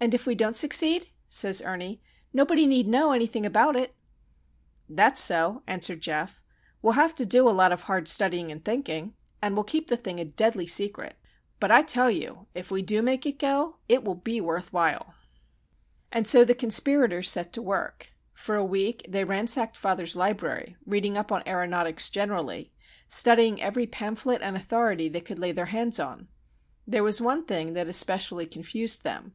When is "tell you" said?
11.82-12.48